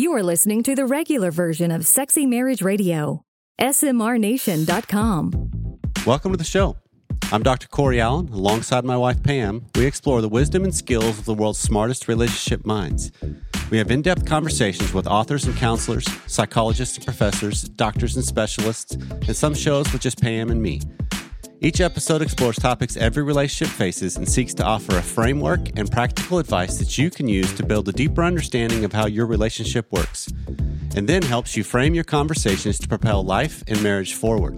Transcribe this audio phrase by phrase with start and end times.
[0.00, 3.22] You are listening to the regular version of Sexy Marriage Radio.
[3.60, 5.50] SMRNation.com.
[6.06, 6.76] Welcome to the show.
[7.30, 7.68] I'm Dr.
[7.68, 8.30] Corey Allen.
[8.30, 12.64] Alongside my wife Pam, we explore the wisdom and skills of the world's smartest relationship
[12.64, 13.12] minds.
[13.70, 18.94] We have in depth conversations with authors and counselors, psychologists and professors, doctors and specialists,
[18.94, 20.80] and some shows with just Pam and me.
[21.62, 26.38] Each episode explores topics every relationship faces and seeks to offer a framework and practical
[26.38, 30.32] advice that you can use to build a deeper understanding of how your relationship works,
[30.96, 34.56] and then helps you frame your conversations to propel life and marriage forward.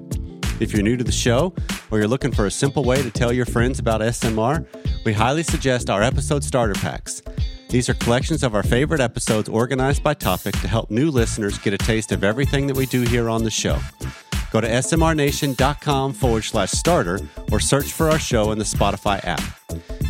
[0.61, 1.53] If you're new to the show
[1.91, 4.65] or you're looking for a simple way to tell your friends about SMR,
[5.05, 7.21] we highly suggest our episode starter packs.
[7.69, 11.75] These are collections of our favorite episodes organized by topic to help new listeners get
[11.75, 13.81] a taste of everything that we do here on the show.
[14.53, 17.19] Go to smrnation.com forward slash starter
[17.51, 19.43] or search for our show in the Spotify app.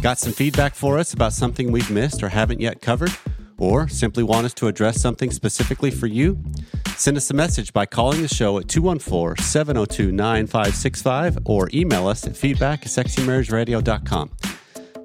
[0.02, 3.12] Got some feedback for us about something we've missed or haven't yet covered?
[3.56, 6.42] Or simply want us to address something specifically for you?
[6.96, 12.26] Send us a message by calling the show at 214 702 9565 or email us
[12.26, 14.30] at feedback at sexymarriageradio.com.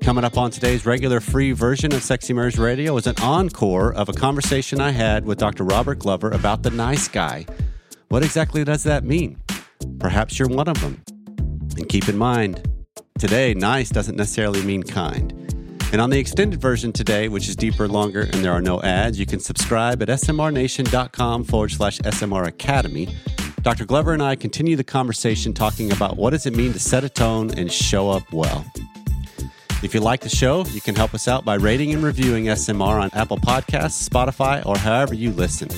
[0.01, 4.09] Coming up on today's regular free version of Sexy Marriage Radio is an encore of
[4.09, 5.63] a conversation I had with Dr.
[5.63, 7.45] Robert Glover about the nice guy.
[8.09, 9.37] What exactly does that mean?
[9.99, 11.03] Perhaps you're one of them.
[11.75, 12.65] And keep in mind,
[13.19, 15.33] today, nice doesn't necessarily mean kind.
[15.91, 19.19] And on the extended version today, which is deeper, longer, and there are no ads,
[19.19, 23.13] you can subscribe at smrnation.com forward slash SMR Academy.
[23.61, 23.85] Dr.
[23.85, 27.09] Glover and I continue the conversation talking about what does it mean to set a
[27.09, 28.65] tone and show up well.
[29.83, 33.01] If you like the show, you can help us out by rating and reviewing SMR
[33.01, 35.69] on Apple Podcasts, Spotify, or however you listen.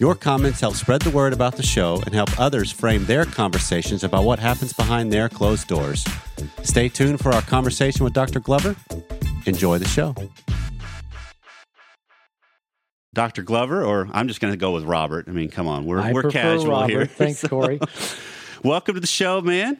[0.00, 4.02] Your comments help spread the word about the show and help others frame their conversations
[4.02, 6.06] about what happens behind their closed doors.
[6.62, 8.40] Stay tuned for our conversation with Dr.
[8.40, 8.76] Glover.
[9.44, 10.14] Enjoy the show.
[13.12, 13.42] Dr.
[13.42, 15.26] Glover, or I'm just going to go with Robert.
[15.28, 16.88] I mean, come on, we're I we're casual Robert.
[16.88, 17.04] here.
[17.06, 17.78] Thanks, Corey.
[18.64, 19.76] welcome to the show, man.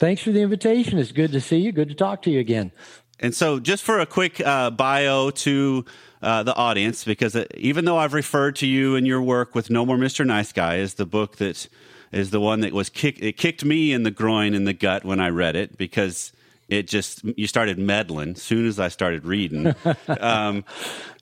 [0.00, 0.98] Thanks for the invitation.
[0.98, 1.70] It's good to see you.
[1.70, 2.72] Good to talk to you again.
[3.20, 5.84] And so, just for a quick uh, bio to
[6.22, 9.70] uh, the audience, because uh, even though I've referred to you and your work with
[9.70, 10.26] No More Mr.
[10.26, 11.68] Nice Guy as the book that
[12.12, 15.04] is the one that was kick, it kicked me in the groin and the gut
[15.04, 16.32] when I read it because
[16.68, 19.74] it just you started meddling as soon as I started reading.
[20.20, 20.64] um,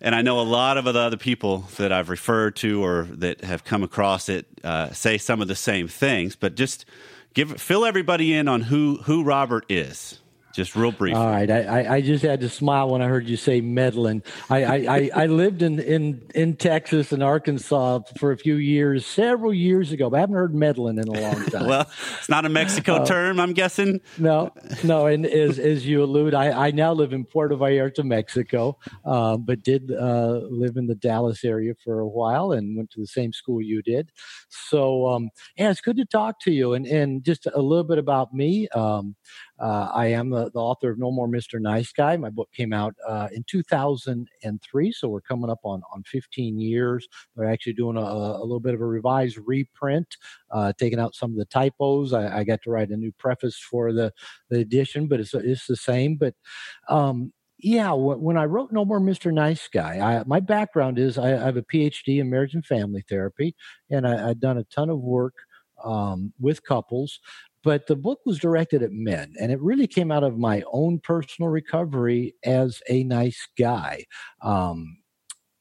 [0.01, 3.43] and I know a lot of the other people that I've referred to or that
[3.43, 6.85] have come across it uh, say some of the same things, but just
[7.35, 10.19] give fill everybody in on who who Robert is.
[10.53, 11.19] Just real briefly.
[11.21, 11.51] All right.
[11.51, 14.23] I, I, I just had to smile when I heard you say meddling.
[14.51, 19.07] I, I, I, I lived in, in, in Texas and Arkansas for a few years,
[19.07, 21.67] several years ago, but I haven't heard meddling in a long time.
[21.67, 24.01] well, it's not a Mexico Uh, term, I'm guessing.
[24.19, 24.53] no,
[24.85, 25.07] no.
[25.07, 29.63] And as, as you allude, I, I now live in Puerto Vallarta, Mexico, uh, but
[29.63, 33.33] did uh, live in the Dallas area for a while and went to the same
[33.33, 34.11] school you did.
[34.49, 36.75] So, um, yeah, it's good to talk to you.
[36.75, 38.69] And, and just a little bit about me.
[38.69, 39.17] Um,
[39.63, 41.61] uh, I am the, the author of No More Mr.
[41.61, 42.17] Nice Guy.
[42.17, 47.07] My book came out uh, in 2003, so we're coming up on, on 15 years.
[47.37, 50.17] We're actually doing a, a little bit of a revised reprint,
[50.51, 52.13] uh, taking out some of the typos.
[52.13, 54.13] I, I got to write a new preface for the,
[54.51, 56.17] the edition, but it's, it's the same.
[56.17, 56.35] But
[56.89, 59.33] um, yeah, wh- when I wrote No More Mr.
[59.33, 63.05] Nice Guy, I, my background is I, I have a PhD in marriage and family
[63.09, 63.55] therapy,
[63.89, 65.35] and I, I've done a ton of work
[65.85, 67.21] um, with couples.
[67.65, 71.01] But the book was directed at men, and it really came out of my own
[71.01, 74.05] personal recovery as a nice guy.
[74.43, 74.97] Um,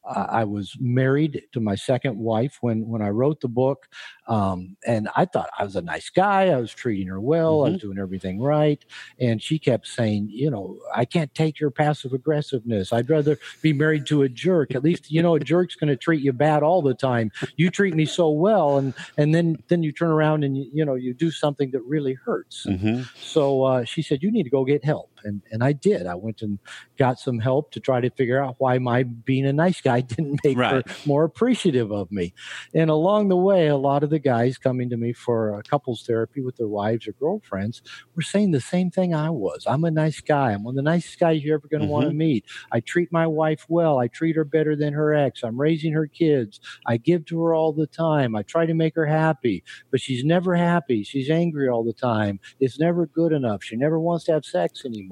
[0.05, 3.87] I was married to my second wife when when I wrote the book,
[4.27, 6.47] um, and I thought I was a nice guy.
[6.47, 7.63] I was treating her well.
[7.63, 8.83] I was doing everything right,
[9.19, 12.91] and she kept saying, "You know, I can't take your passive aggressiveness.
[12.91, 14.73] I'd rather be married to a jerk.
[14.75, 17.31] At least, you know, a jerk's going to treat you bad all the time.
[17.55, 20.85] You treat me so well, and and then then you turn around and you, you
[20.85, 24.49] know you do something that really hurts." hmm So uh, she said, "You need to
[24.49, 26.07] go get help," and and I did.
[26.07, 26.59] I went and
[26.97, 30.39] got some help to try to figure out why my being a nice guy didn't
[30.43, 30.85] make Right.
[30.87, 32.33] her more appreciative of me.
[32.73, 36.41] And along the way, a lot of the guys coming to me for couples therapy
[36.41, 37.81] with their wives or girlfriends
[38.15, 39.65] were saying the same thing I was.
[39.67, 40.51] I'm a nice guy.
[40.51, 42.17] I'm one of the nicest guys you're ever going to want to mm-hmm.
[42.17, 42.45] meet.
[42.71, 43.99] I treat my wife well.
[43.99, 45.43] I treat her better than her ex.
[45.43, 46.59] I'm raising her kids.
[46.85, 48.35] I give to her all the time.
[48.35, 51.03] I try to make her happy, but she's never happy.
[51.03, 52.39] She's angry all the time.
[52.59, 53.63] It's never good enough.
[53.63, 55.10] She never wants to have sex anymore.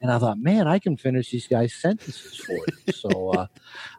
[0.00, 2.92] And I thought, man, I can finish these guys' sentences for you.
[2.92, 3.46] so uh,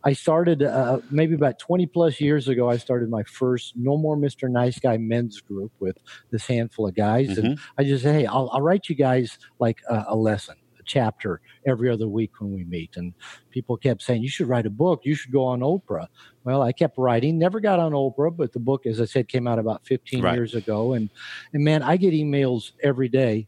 [0.04, 2.70] I started uh, maybe about 20 plus years ago.
[2.70, 4.50] I started my first No More Mr.
[4.50, 5.98] Nice Guy men's group with
[6.32, 7.38] this handful of guys.
[7.38, 10.56] And I just said, hey, I'll, I'll write you guys like a, lesson, a lesson.
[10.86, 12.98] chapter every other week when we meet.
[12.98, 13.14] And
[13.52, 15.02] people kept saying, You should write a book.
[15.04, 16.08] You should go on Oprah.
[16.44, 19.48] Well, I kept writing, never got on Oprah, but the book, as I said, came
[19.48, 20.34] out about 15 right.
[20.34, 20.94] years ago.
[20.94, 21.10] And,
[21.54, 23.48] and man, I get emails every day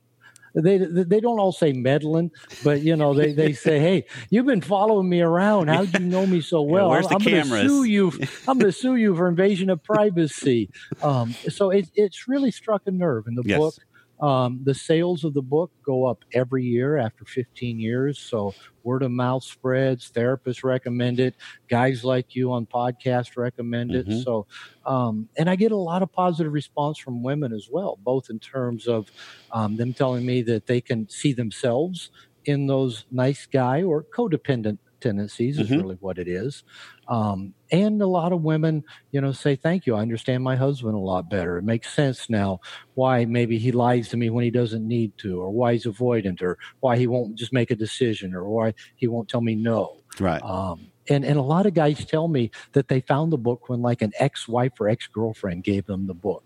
[0.53, 2.31] they they don't all say meddling,
[2.63, 5.67] but you know they, they say, "Hey, you've been following me around.
[5.67, 6.87] How do you know me so well?
[6.87, 8.11] Yeah, where's I'm, the I'm going to sue you.
[8.47, 10.69] I'm going to sue you for invasion of privacy."
[11.01, 13.57] Um, so it, it's really struck a nerve in the yes.
[13.57, 13.73] book.
[14.19, 18.19] Um, the sales of the book go up every year after 15 years.
[18.19, 20.11] So word of mouth spreads.
[20.11, 21.35] Therapists recommend it.
[21.69, 24.07] Guys like you on podcast recommend it.
[24.07, 24.21] Mm-hmm.
[24.21, 24.45] So,
[24.85, 28.39] um, and I get a lot of positive response from women as well, both in
[28.39, 29.11] terms of
[29.51, 32.11] um, them telling me that they can see themselves
[32.45, 35.81] in those nice guy or codependent tendencies is mm-hmm.
[35.81, 36.63] really what it is.
[37.07, 39.95] Um, and a lot of women, you know, say, thank you.
[39.95, 41.57] I understand my husband a lot better.
[41.57, 42.59] It makes sense now
[42.93, 46.41] why maybe he lies to me when he doesn't need to, or why he's avoidant,
[46.41, 50.01] or why he won't just make a decision, or why he won't tell me no.
[50.19, 50.41] Right.
[50.43, 53.81] Um, and and a lot of guys tell me that they found the book when
[53.81, 56.43] like an ex-wife or ex-girlfriend gave them the book.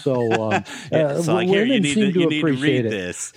[0.00, 2.90] So, um, uh, so like, women here, seem to, to appreciate to it.
[2.90, 3.32] this.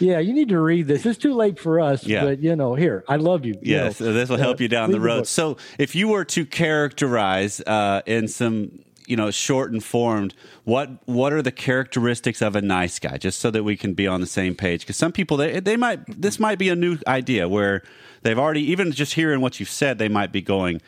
[0.00, 1.04] Yeah you need to read this.
[1.04, 2.24] It's too late for us yeah.
[2.24, 4.68] but you know here i love you yes you know, this will help uh, you
[4.68, 5.22] down the road.
[5.22, 10.34] the so if you were to characterize uh, in some you know short and formed
[10.64, 14.06] what what are the characteristics of a nice guy just so that we can be
[14.06, 16.98] on the same page because some people they, they might this might be a new
[17.06, 17.82] idea where
[18.22, 20.80] they've already even just hearing what you've said they might be going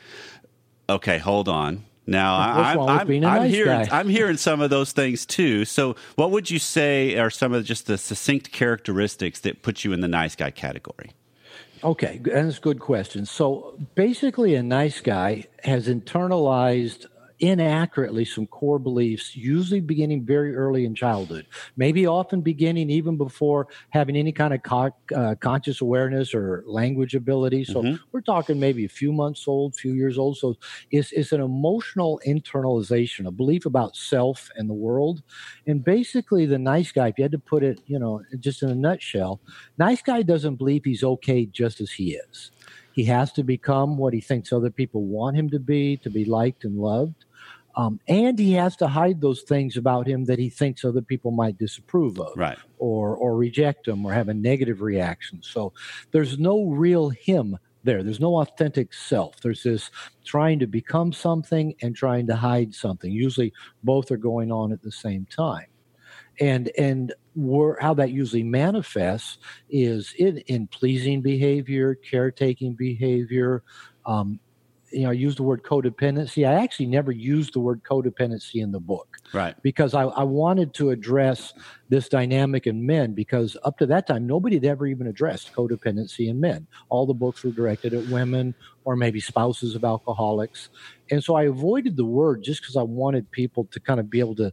[0.89, 3.89] okay hold on now I'm, I'm, I'm nice hearing?
[3.93, 5.65] I'm hearing some of those things too.
[5.65, 9.93] So, what would you say are some of just the succinct characteristics that put you
[9.93, 11.13] in the nice guy category?
[11.85, 13.27] Okay, that's a good question.
[13.27, 17.07] So, basically, a nice guy has internalized
[17.41, 21.47] inaccurately some core beliefs, usually beginning very early in childhood,
[21.77, 27.15] maybe often beginning even before having any kind of co- uh, conscious awareness or language
[27.15, 27.65] ability.
[27.65, 28.03] So mm-hmm.
[28.13, 30.37] we're talking maybe a few months old, few years old.
[30.37, 30.57] So
[30.91, 35.23] it's, it's an emotional internalization, a belief about self and the world.
[35.67, 38.69] And basically, the nice guy, if you had to put it, you know, just in
[38.69, 39.41] a nutshell,
[39.79, 42.51] nice guy doesn't believe he's okay just as he is.
[42.93, 46.25] He has to become what he thinks other people want him to be, to be
[46.25, 47.25] liked and loved.
[47.77, 51.31] Um, and he has to hide those things about him that he thinks other people
[51.31, 52.59] might disapprove of, right.
[52.79, 55.41] or or reject him, or have a negative reaction.
[55.43, 55.73] So
[56.11, 58.03] there's no real him there.
[58.03, 59.41] There's no authentic self.
[59.41, 59.91] There's this
[60.25, 63.11] trying to become something and trying to hide something.
[63.11, 63.53] Usually,
[63.85, 65.67] both are going on at the same time.
[66.41, 67.13] And and
[67.81, 69.39] how that usually manifests
[69.69, 73.63] is in, in pleasing behavior, caretaking behavior,
[74.07, 74.41] um,
[74.93, 76.49] you know, I used the word codependency.
[76.49, 79.19] I actually never used the word codependency in the book.
[79.33, 79.55] Right.
[79.63, 81.53] Because I, I wanted to address
[81.89, 86.29] this dynamic in men because up to that time, nobody had ever even addressed codependency
[86.29, 86.67] in men.
[86.89, 88.55] All the books were directed at women
[88.85, 90.69] or maybe spouses of alcoholics.
[91.11, 94.21] And so I avoided the word just because I wanted people to kind of be
[94.21, 94.53] able to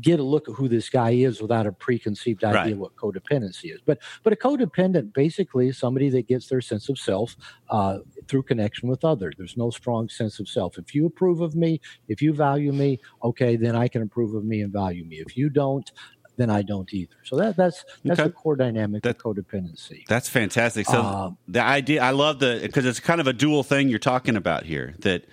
[0.00, 2.76] get a look at who this guy is without a preconceived idea right.
[2.76, 3.80] what codependency is.
[3.84, 7.36] But but a codependent basically is somebody that gets their sense of self
[7.70, 7.98] uh,
[8.28, 9.34] through connection with others.
[9.36, 10.78] There's no strong sense of self.
[10.78, 14.44] If you approve of me, if you value me, okay, then I can approve of
[14.44, 15.16] me and value me.
[15.16, 15.90] If you don't,
[16.36, 17.16] then I don't either.
[17.24, 18.28] So that that's that's okay.
[18.28, 20.06] the core dynamic that, of codependency.
[20.06, 20.86] That's fantastic.
[20.86, 23.98] So uh, the idea, I love the because it's kind of a dual thing you're
[23.98, 24.94] talking about here.
[25.00, 25.24] That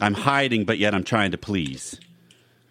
[0.00, 2.00] I'm hiding, but yet I'm trying to please.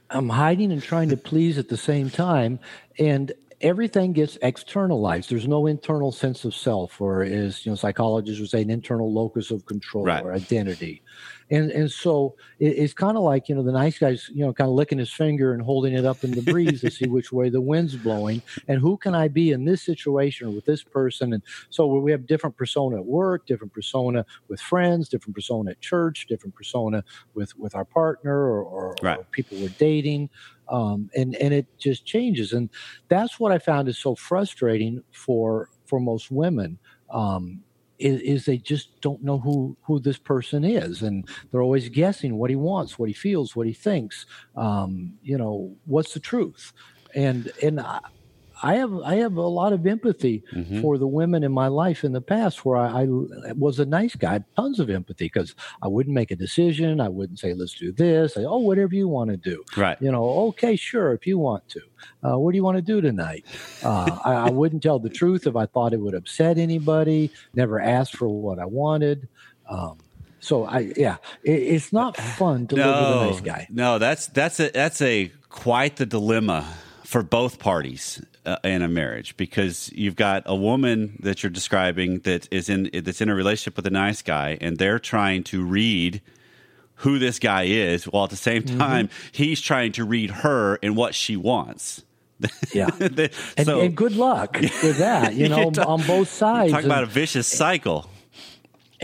[0.09, 2.59] I'm hiding and trying to please at the same time.
[2.99, 3.31] And
[3.63, 5.29] everything gets externalized.
[5.29, 9.11] There's no internal sense of self, or is you know psychologists would say an internal
[9.11, 10.23] locus of control right.
[10.23, 11.01] or identity
[11.49, 14.53] and and so it, it's kind of like you know the nice guy's you know
[14.53, 17.31] kind of licking his finger and holding it up in the breeze to see which
[17.31, 20.83] way the wind's blowing and who can I be in this situation or with this
[20.83, 25.71] person and so we have different persona at work, different persona with friends, different persona
[25.71, 29.19] at church, different persona with with our partner or, or, right.
[29.19, 30.29] or people we're dating.
[30.69, 32.69] Um, and and it just changes, and
[33.09, 36.79] that's what I found is so frustrating for for most women.
[37.09, 37.61] Um,
[38.03, 42.37] is, is, they just don't know who who this person is, and they're always guessing
[42.37, 44.25] what he wants, what he feels, what he thinks.
[44.55, 46.73] Um, you know, what's the truth?
[47.15, 47.99] And and I,
[48.63, 50.81] I have I have a lot of empathy mm-hmm.
[50.81, 53.07] for the women in my life in the past where I, I
[53.53, 57.01] was a nice guy, tons of empathy because I wouldn't make a decision.
[57.01, 58.37] I wouldn't say let's do this.
[58.37, 59.65] I, oh, whatever you want to do.
[59.75, 60.01] Right.
[60.01, 61.81] You know, okay, sure, if you want to.
[62.23, 63.45] Uh, what do you want to do tonight?
[63.83, 67.31] Uh, I, I, wouldn't tell the truth if I thought it would upset anybody.
[67.53, 69.27] Never asked for what I wanted.
[69.69, 69.97] Um,
[70.39, 73.67] so I yeah, it, it's not fun to no, live with a nice guy.
[73.69, 76.65] No, that's that's a that's a quite the dilemma
[77.03, 82.19] for both parties uh, in a marriage because you've got a woman that you're describing
[82.19, 85.63] that is in that's in a relationship with a nice guy and they're trying to
[85.63, 86.21] read
[86.97, 88.77] who this guy is while at the same mm-hmm.
[88.77, 89.27] time mm-hmm.
[89.31, 92.03] he's trying to read her and what she wants
[92.73, 96.83] yeah the, and, so, and, good luck with that you know on both sides talk
[96.83, 98.09] about a vicious cycle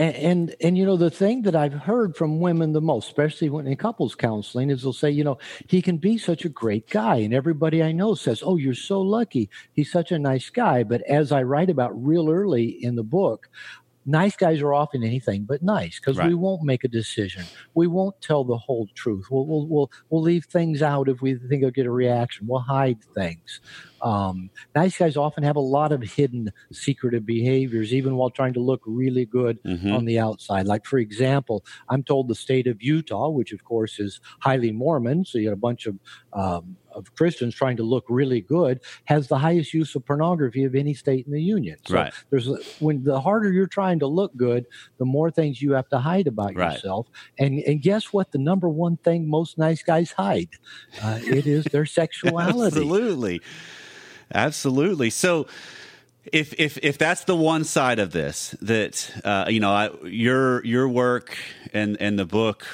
[0.00, 3.50] and, and, and you know the thing that I've heard from women the most, especially
[3.50, 5.36] when in couples counseling, is they'll say, you know,
[5.68, 9.02] he can be such a great guy, and everybody I know says, "Oh, you're so
[9.02, 9.50] lucky.
[9.74, 13.50] He's such a nice guy." But as I write about real early in the book,
[14.06, 16.28] nice guys are often anything but nice because right.
[16.28, 17.44] we won't make a decision.
[17.74, 19.26] We won't tell the whole truth.
[19.30, 22.46] We'll, we'll, we'll, we'll leave things out if we think it'll get a reaction.
[22.46, 23.60] We'll hide things.
[24.02, 28.60] Um, nice guys often have a lot of hidden secretive behaviors, even while trying to
[28.60, 29.92] look really good mm-hmm.
[29.92, 30.66] on the outside.
[30.66, 35.24] Like, for example, I'm told the state of Utah, which of course is highly Mormon,
[35.24, 35.98] so you got a bunch of
[36.32, 40.74] um, of Christians trying to look really good has the highest use of pornography of
[40.74, 41.78] any state in the union.
[41.86, 42.12] So right.
[42.30, 44.66] there's when the harder you're trying to look good,
[44.98, 46.74] the more things you have to hide about right.
[46.74, 47.06] yourself.
[47.38, 48.32] And and guess what?
[48.32, 50.50] The number one thing most nice guys hide,
[51.02, 52.76] uh, it is their sexuality.
[52.76, 53.40] Absolutely,
[54.32, 55.10] absolutely.
[55.10, 55.46] So
[56.32, 60.64] if if if that's the one side of this that uh, you know I, your
[60.64, 61.36] your work
[61.72, 62.66] and and the book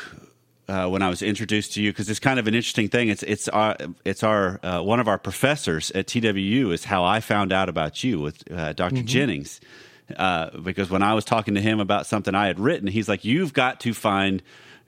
[0.68, 3.08] uh, when I was introduced to you because it's kind of an interesting thing.
[3.08, 7.20] It's it's our it's our uh, one of our professors at TWU is how I
[7.20, 9.06] found out about you with uh, doctor mm-hmm.
[9.06, 9.60] Jennings.
[10.16, 13.24] Uh, because when I was talking to him about something I had written, he's like,
[13.24, 14.42] "You've got to find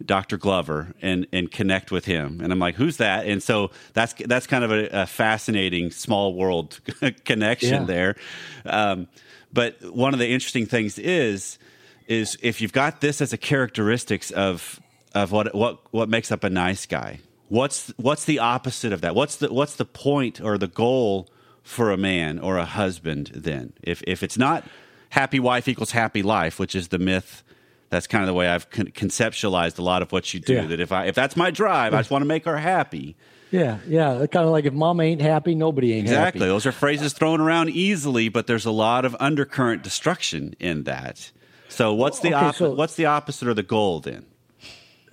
[0.05, 0.37] Dr.
[0.37, 4.47] Glover and and connect with him." And I'm like, "Who's that?" And so that's that's
[4.47, 6.81] kind of a, a fascinating small world
[7.25, 7.85] connection yeah.
[7.85, 8.17] there.
[8.65, 9.09] Um,
[9.53, 11.59] but one of the interesting things is
[12.07, 14.81] is if you've got this as a characteristics of
[15.23, 17.21] of what what what makes up a nice guy.
[17.49, 19.15] What's what's the opposite of that?
[19.15, 21.29] What's the what's the point or the goal
[21.63, 23.73] for a man or a husband then?
[23.83, 24.65] If if it's not
[25.11, 27.43] happy wife equals happy life, which is the myth
[27.91, 30.55] that's kind of the way I've con- conceptualized a lot of what you do.
[30.55, 30.67] Yeah.
[30.67, 33.17] That if I if that's my drive, I just want to make her happy.
[33.51, 34.27] Yeah, yeah.
[34.27, 36.17] Kind of like if mom ain't happy, nobody ain't exactly.
[36.17, 36.29] happy.
[36.37, 36.49] Exactly.
[36.49, 41.33] Those are phrases thrown around easily, but there's a lot of undercurrent destruction in that.
[41.69, 44.27] So what's oh, the okay, op- so, what's the opposite or the goal then?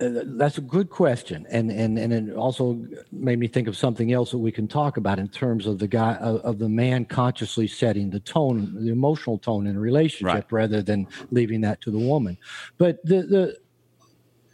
[0.00, 4.12] Uh, that's a good question, and and and it also made me think of something
[4.12, 7.04] else that we can talk about in terms of the guy of, of the man
[7.04, 10.52] consciously setting the tone, the emotional tone in a relationship, right.
[10.52, 12.36] rather than leaving that to the woman.
[12.78, 13.56] But the the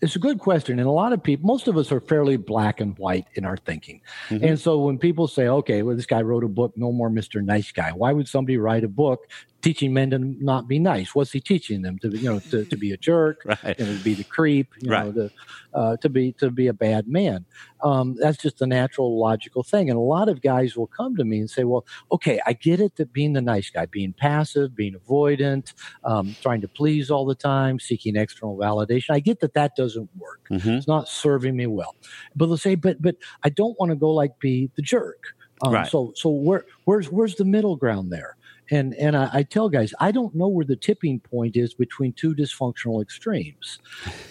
[0.00, 2.80] it's a good question, and a lot of people, most of us are fairly black
[2.80, 4.44] and white in our thinking, mm-hmm.
[4.44, 7.40] and so when people say, "Okay, well, this guy wrote a book, no more Mister
[7.40, 9.28] Nice Guy," why would somebody write a book
[9.62, 11.14] teaching men to not be nice.
[11.14, 13.78] What's he teaching them to you know to, to be a jerk, right.
[13.78, 15.06] you know, to be the creep, you right.
[15.06, 15.30] know, to
[15.72, 17.46] uh, to be to be a bad man.
[17.82, 19.88] Um, that's just a natural, logical thing.
[19.88, 22.80] And a lot of guys will come to me and say, "Well, okay, I get
[22.80, 25.72] it that being the nice guy, being passive, being avoidant,
[26.04, 29.10] um, trying to please all the time, seeking external validation.
[29.10, 30.48] I get that that doesn't work.
[30.50, 30.70] Mm-hmm.
[30.70, 31.94] It's not serving me well."
[32.34, 35.72] But they'll say, "But but I don't want to go like be the jerk." Um,
[35.72, 35.86] right.
[35.86, 38.36] So so where where's where's the middle ground there?
[38.72, 42.14] And and I, I, tell guys I don't know where the tipping point is between
[42.14, 43.78] two dysfunctional extremes,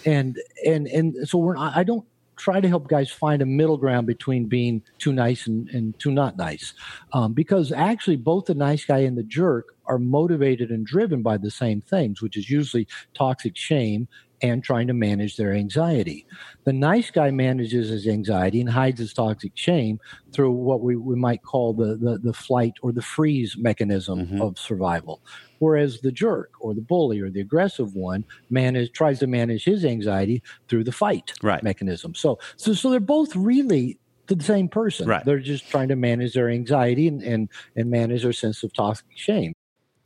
[0.04, 2.04] and and and so we're I don't
[2.36, 6.10] try to help guys find a middle ground between being too nice and, and too
[6.10, 6.74] not nice,
[7.12, 11.36] um, because actually both the nice guy and the jerk are motivated and driven by
[11.36, 14.08] the same things, which is usually toxic shame
[14.42, 16.26] and trying to manage their anxiety.
[16.64, 20.00] The nice guy manages his anxiety and hides his toxic shame
[20.32, 24.42] through what we, we might call the, the, the flight or the freeze mechanism mm-hmm.
[24.42, 25.22] of survival.
[25.60, 29.84] Whereas the jerk or the bully or the aggressive one manage, tries to manage his
[29.84, 31.62] anxiety through the fight right.
[31.62, 32.14] mechanism.
[32.14, 35.08] So, so, so they're both really the same person.
[35.08, 35.24] Right.
[35.24, 39.06] They're just trying to manage their anxiety and, and, and manage their sense of toxic
[39.14, 39.54] shame.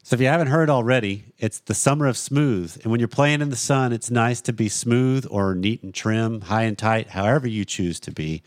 [0.06, 2.78] So if you haven't heard already, it's the summer of smooth.
[2.80, 5.92] And when you're playing in the sun, it's nice to be smooth or neat and
[5.92, 8.44] trim, high and tight, however you choose to be.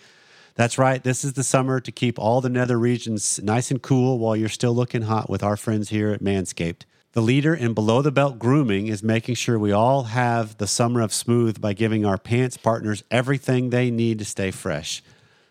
[0.56, 1.04] That's right.
[1.04, 4.48] This is the summer to keep all the nether regions nice and cool while you're
[4.48, 6.84] still looking hot with our friends here at Manscaped.
[7.12, 11.02] The leader in below the belt grooming is making sure we all have the summer
[11.02, 15.04] of smooth by giving our pants partners everything they need to stay fresh.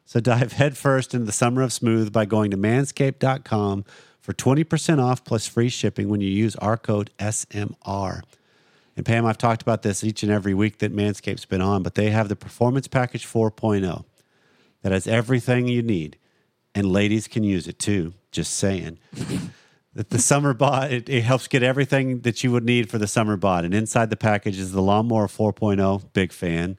[0.07, 3.85] So dive headfirst into the summer of smooth by going to manscaped.com
[4.29, 8.21] for 20% off plus free shipping when you use our code SMR.
[8.95, 11.95] And Pam, I've talked about this each and every week that Manscaped's been on, but
[11.95, 14.05] they have the Performance Package 4.0
[14.83, 16.19] that has everything you need.
[16.75, 18.99] And ladies can use it too, just saying.
[19.95, 23.07] that the summer bod, it, it, helps get everything that you would need for the
[23.07, 23.65] summer bod.
[23.65, 26.77] And inside the package is the Lawnmower 4.0, big fan.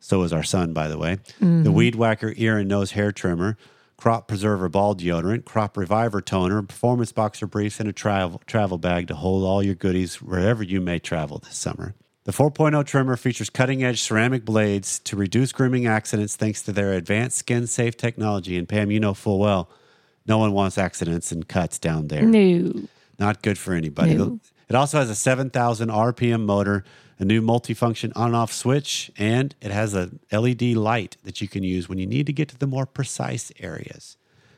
[0.00, 1.18] So is our son, by the way.
[1.40, 1.62] Mm-hmm.
[1.62, 3.56] The Weed Whacker ear and nose hair trimmer,
[3.98, 9.08] Crop Preserver Ball Deodorant, Crop Reviver Toner, Performance Boxer Briefs, and a travel, travel bag
[9.08, 11.96] to hold all your goodies wherever you may travel this summer.
[12.22, 16.92] The 4.0 trimmer features cutting edge ceramic blades to reduce grooming accidents thanks to their
[16.92, 18.56] advanced skin safe technology.
[18.56, 19.68] And Pam, you know full well,
[20.26, 22.22] no one wants accidents and cuts down there.
[22.22, 22.72] No.
[23.18, 24.14] Not good for anybody.
[24.14, 24.38] No.
[24.68, 26.84] It also has a 7,000 RPM motor,
[27.18, 31.62] a new multifunction on off switch, and it has a LED light that you can
[31.62, 34.16] use when you need to get to the more precise areas.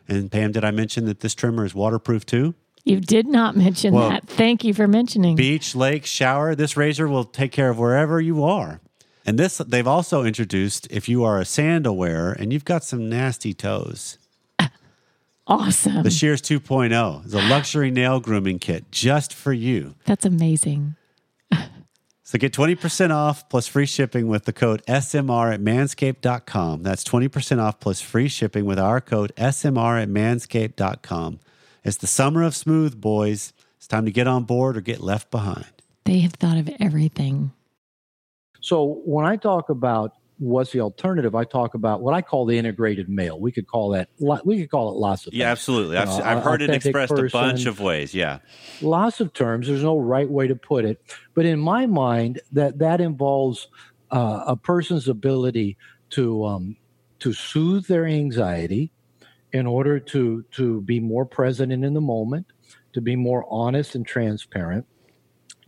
[0.08, 2.54] And Pam, did I mention that this trimmer is waterproof too?
[2.84, 4.26] You did not mention Well, that.
[4.26, 5.36] Thank you for mentioning.
[5.36, 8.80] Beach, lake, shower, this razor will take care of wherever you are.
[9.26, 13.08] And this they've also introduced if you are a sandal wearer and you've got some
[13.08, 14.18] nasty toes.
[15.50, 16.02] Awesome.
[16.02, 19.96] The Shears 2.0 is a luxury nail grooming kit just for you.
[20.06, 20.96] That's amazing.
[22.22, 26.84] So get 20% off plus free shipping with the code SMR at manscaped.com.
[26.84, 31.40] That's 20% off plus free shipping with our code SMR at manscaped.com.
[31.82, 33.52] It's the summer of smooth, boys.
[33.78, 35.72] It's time to get on board or get left behind.
[36.04, 37.50] They have thought of everything.
[38.60, 42.56] So when I talk about what's the alternative, I talk about what I call the
[42.58, 43.38] integrated male.
[43.38, 44.08] We could call that.
[44.18, 45.34] We could call it lots of.
[45.34, 45.58] Yeah, things.
[45.58, 45.96] absolutely.
[45.98, 48.14] I've, know, I've heard it expressed a bunch of ways.
[48.14, 48.38] Yeah.
[48.80, 49.68] lots of terms.
[49.68, 51.00] There's no right way to put it,
[51.34, 53.68] but in my mind, that that involves
[54.10, 55.76] uh, a person's ability
[56.10, 56.76] to um,
[57.20, 58.92] to soothe their anxiety
[59.52, 62.46] in order to to be more present and in the moment,
[62.94, 64.86] to be more honest and transparent.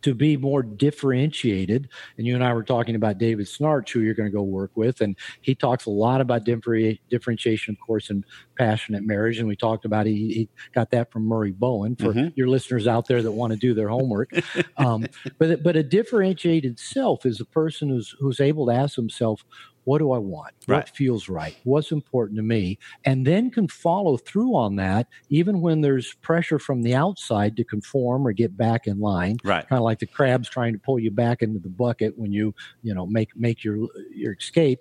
[0.02, 4.14] To be more differentiated, and you and I were talking about David Schnarch, who you're
[4.14, 8.24] going to go work with, and he talks a lot about differentiation, of course, in
[8.58, 9.38] passionate marriage.
[9.38, 12.32] And we talked about he, he got that from Murray Bowen for Mhm.
[12.36, 14.30] your listeners out there that want to do their homework.
[14.76, 15.06] um,
[15.38, 19.44] but but a differentiated self is a person who's who's able to ask himself,
[19.84, 20.52] "What do I want?
[20.66, 20.78] Right.
[20.78, 21.56] What feels right?
[21.64, 26.58] What's important to me?" And then can follow through on that, even when there's pressure
[26.58, 29.66] from the outside to conform or get back in line Right.
[29.68, 32.54] kind of like the crabs trying to pull you back into the bucket when you
[32.82, 34.80] you know make make your your escape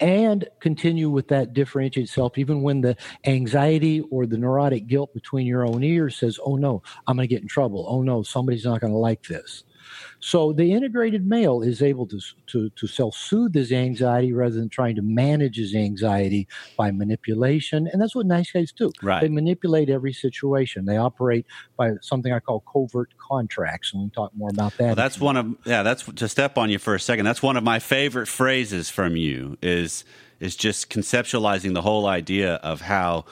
[0.00, 5.46] and continue with that differentiated self even when the anxiety or the neurotic guilt between
[5.46, 8.64] your own ears says oh no i'm going to get in trouble oh no somebody's
[8.64, 9.64] not going to like this
[10.20, 14.94] so the integrated male is able to to to self-soothe his anxiety rather than trying
[14.96, 19.20] to manage his anxiety by manipulation and that's what nice guys do Right.
[19.20, 24.14] they manipulate every situation they operate by something i call covert contracts and we can
[24.14, 25.82] talk more about that Well, that's one of yeah.
[25.82, 27.24] That's to step on you for a second.
[27.24, 29.56] That's one of my favorite phrases from you.
[29.62, 30.04] Is
[30.40, 33.24] is just conceptualizing the whole idea of how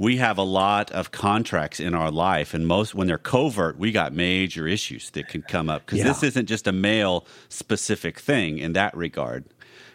[0.00, 3.92] we have a lot of contracts in our life, and most when they're covert, we
[3.92, 6.06] got major issues that can come up because Yeah.
[6.06, 9.44] this isn't just a male specific thing in that regard.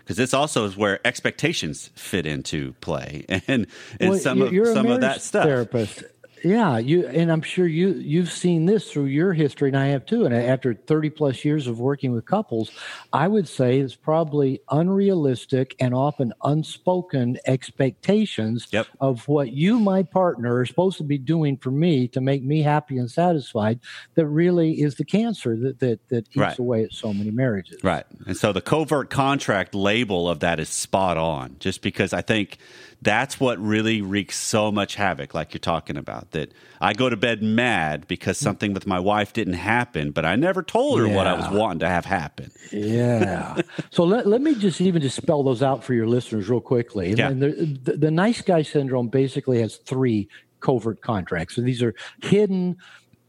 [0.04, 3.66] Because this also is where expectations fit into play, and
[4.00, 5.46] and Well, some of some of that stuff.
[5.46, 6.04] Therapist.
[6.46, 10.06] Yeah, you and I'm sure you you've seen this through your history, and I have
[10.06, 10.26] too.
[10.26, 12.70] And after 30 plus years of working with couples,
[13.12, 18.86] I would say it's probably unrealistic and often unspoken expectations Yep.
[19.02, 22.62] of what you, my partner, are supposed to be doing for me to make me
[22.62, 23.80] happy and satisfied.
[24.14, 26.60] That really is the cancer that that that eats Right.
[26.60, 27.84] away at so many marriages.
[27.84, 28.06] Right.
[28.28, 32.60] And so the covert contract label of that is spot on, just because I think
[33.06, 36.32] that's what really wreaks so much havoc, like you're talking about.
[36.32, 40.36] That I go to bed mad because something with my wife didn't happen, but I
[40.36, 42.52] never told her what I was wanting to have happen.
[42.74, 43.62] Yeah.
[43.92, 47.10] so let, let me just even just spell those out for your listeners real quickly.
[47.12, 47.30] And, Yeah.
[47.30, 50.28] the, the, the nice guy syndrome basically has three
[50.60, 51.56] covert contracts.
[51.56, 52.78] So these are hidden,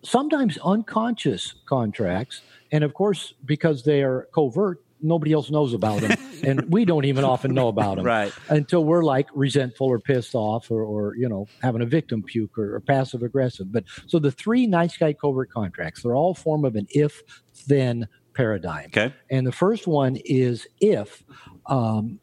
[0.03, 2.41] sometimes unconscious contracts.
[2.73, 6.17] And of course, because they are covert, nobody else knows about them.
[6.45, 8.33] and we don't even often know about them Right.
[8.49, 12.59] until we're like resentful or pissed off or, or you know, having a victim puke
[12.59, 13.73] or, or passive aggressive.
[13.73, 17.23] But so the three nice guy covert contracts, they're all form of an if
[17.67, 18.87] then paradigm.
[18.87, 19.15] Okay.
[19.31, 21.25] And the first one is if
[21.67, 22.21] um,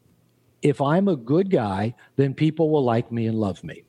[0.62, 3.84] if I'm a good guy, then people will like me and love me.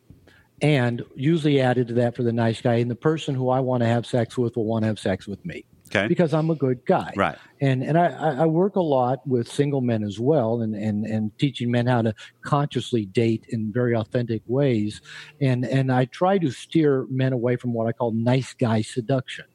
[0.61, 3.83] And usually added to that for the nice guy, and the person who I want
[3.83, 6.07] to have sex with will want to have sex with me Okay.
[6.07, 7.13] because I'm a good guy.
[7.15, 7.37] Right.
[7.61, 11.05] And and I, I I work a lot with single men as well, and, and
[11.05, 15.01] and teaching men how to consciously date in very authentic ways,
[15.39, 19.45] and and I try to steer men away from what I call nice guy seduction,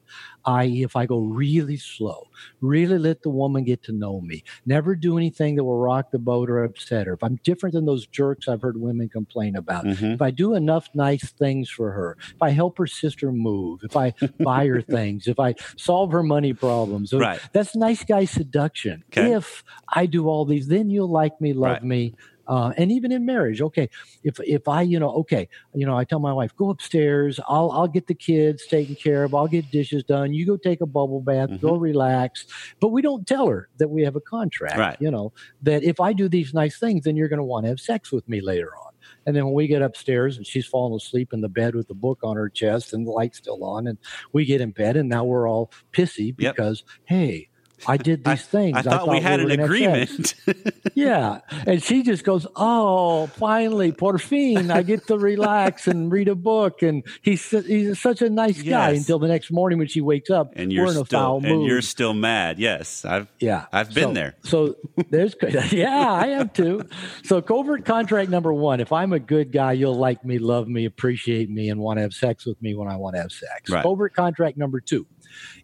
[0.45, 2.27] i.e., if I go really slow,
[2.61, 6.19] really let the woman get to know me, never do anything that will rock the
[6.19, 7.13] boat or upset her.
[7.13, 10.15] If I'm different than those jerks I've heard women complain about, Mhm.
[10.15, 13.95] if I do enough nice things for her, if I help her sister move, if
[13.95, 17.39] I buy her things, if I solve her money problems, Right.
[17.53, 19.03] that's nice guy seduction.
[19.11, 19.31] Okay.
[19.33, 21.83] If I do all these, then you'll like me, love Right.
[21.83, 22.15] me,
[22.47, 23.89] Uh, and even in marriage, okay,
[24.23, 27.39] if if I, you know, okay, you know, I tell my wife, go upstairs.
[27.47, 29.33] I'll I'll get the kids taken care of.
[29.33, 30.33] I'll get dishes done.
[30.33, 31.49] You go take a bubble bath.
[31.49, 31.65] Mm-hmm.
[31.65, 32.45] Go relax.
[32.79, 34.77] But we don't tell her that we have a contract.
[34.77, 34.97] Right.
[34.99, 37.69] You know that if I do these nice things, then you're going to want to
[37.69, 38.91] have sex with me later on.
[39.25, 41.93] And then when we get upstairs and she's fallen asleep in the bed with the
[41.93, 43.97] book on her chest and the light's still on, and
[44.33, 46.55] we get in bed and now we're all pissy Yep.
[46.55, 47.49] because, hey,
[47.87, 48.77] I did I, these things.
[48.77, 50.73] I thought we had were an have sex." agreement.
[50.95, 51.39] Yeah.
[51.65, 56.35] And she just goes, Oh, finally, por fin, I get to relax and read a
[56.35, 56.81] book.
[56.83, 60.51] And he's, he's such a nice guy until the next morning when she wakes up.
[60.55, 61.67] and you're we're in a still foul and mood.
[61.67, 62.59] you're still mad.
[62.59, 64.35] Yes, I've Yeah, I've been So- there.
[64.43, 64.75] So
[65.09, 65.35] there's,
[65.71, 66.83] yeah, I am too.
[67.23, 70.85] So covert contract number one: if I'm a good guy, you'll like me, love me,
[70.85, 73.69] appreciate me, and want to have sex with me when I want to have sex.
[73.69, 73.81] Right.
[73.83, 75.05] Covert contract number two: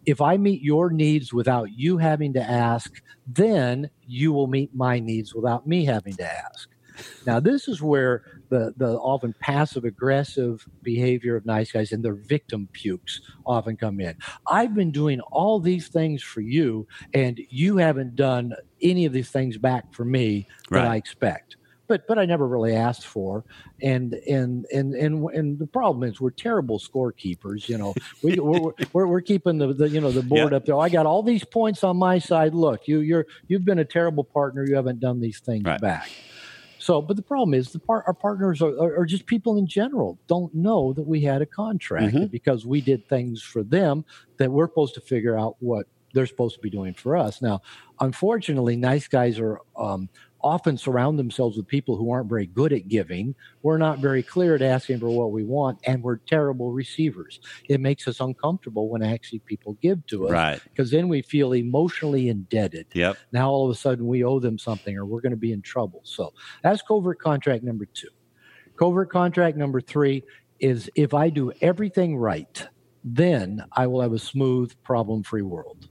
[0.06, 5.00] if I meet your needs without you having to ask, then you will meet my
[5.00, 6.70] needs without me having to ask.
[7.26, 12.16] Now, this is where the, the often passive aggressive behavior of nice guys and their
[12.16, 14.16] victim pukes often come in.
[14.48, 19.30] I've been doing all these things for you, and you haven't done any of these
[19.30, 21.58] things back for me that I expect.
[21.88, 23.46] But but I never really asked for,
[23.82, 27.70] and and and and and the problem is we're terrible scorekeepers.
[27.70, 30.58] You know, we we're, we're, we're keeping the, the you know the board Yeah.
[30.58, 30.78] up there.
[30.78, 32.54] I got all these points on my side.
[32.54, 34.66] Look, you you're you've been a terrible partner.
[34.68, 35.80] You haven't done these things Right.
[35.82, 36.10] back.
[36.80, 39.68] So, but the problem is the par- our partners are, are, are just people in
[39.68, 42.32] general don't know that we had a contract Mhm.
[42.32, 44.06] because we did things for them
[44.38, 47.42] that we're supposed to figure out what they're supposed to be doing for us.
[47.42, 47.62] Now,
[48.00, 50.08] unfortunately, nice guys are um,
[50.42, 53.36] often surround themselves with people who aren't very good at giving.
[53.64, 57.40] We're not very clear at asking for what we want, and we're terrible receivers.
[57.70, 60.62] It makes us uncomfortable when actually people give to us right.
[60.64, 63.18] because then we feel emotionally indebted Yep.
[63.32, 65.62] now all of a sudden we owe them something or we're going to be in
[65.62, 66.02] trouble.
[66.04, 68.10] So that's covert contract number two.
[68.78, 70.24] Covert contract number three
[70.60, 72.68] is if I do everything right,
[73.04, 75.88] then I will have a smooth, problem free world.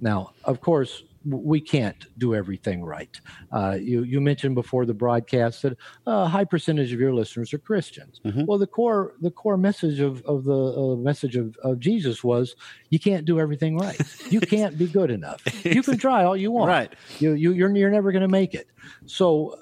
[0.00, 3.20] Now, of course, we can't do everything right.
[3.52, 7.58] Uh, you, you mentioned before the broadcast that a high percentage of your listeners are
[7.58, 8.20] Christians.
[8.24, 8.46] Mhm.
[8.46, 12.56] Well, the core the core message of, of the uh, message of, of Jesus was
[12.90, 14.00] you can't do everything right.
[14.30, 15.42] You can't be good enough.
[15.64, 16.68] You can try all you want.
[16.68, 16.92] Right.
[17.18, 18.68] You, you you're you're never going to make it.
[19.06, 19.56] So